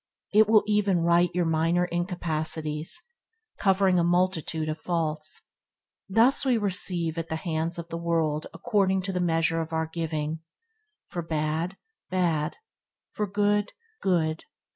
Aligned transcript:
It 0.33 0.49
will 0.49 0.63
even 0.65 1.03
right 1.03 1.29
your 1.35 1.45
minor 1.45 1.85
incapacitaties; 1.93 2.89
covering 3.59 3.99
a 3.99 4.03
multitude 4.03 4.67
of 4.67 4.79
faults. 4.79 5.45
Thus 6.09 6.43
we 6.43 6.57
receive 6.57 7.19
at 7.19 7.29
the 7.29 7.35
hands 7.35 7.77
of 7.77 7.89
the 7.89 7.99
world 7.99 8.47
according 8.51 9.03
to 9.03 9.11
the 9.13 9.19
measure 9.19 9.61
of 9.61 9.71
our 9.73 9.85
giving. 9.85 10.39
For 11.05 11.21
bad, 11.21 11.77
bad; 12.09 12.57
for 13.11 13.27
good, 13.27 13.73
good. 14.01 14.45